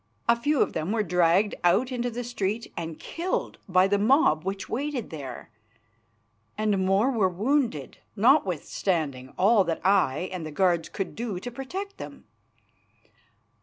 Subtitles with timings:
[0.27, 4.43] A few of them were dragged out into the street and killed by the mob
[4.43, 5.51] which waited there,
[6.57, 11.97] and more were wounded, notwithstanding all that I and the guards could do to protect
[11.99, 12.25] them.